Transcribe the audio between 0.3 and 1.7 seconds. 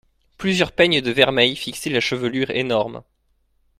Plusieurs peignes de vermeil